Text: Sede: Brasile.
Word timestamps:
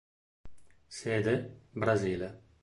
Sede: 0.99 1.35
Brasile. 1.75 2.29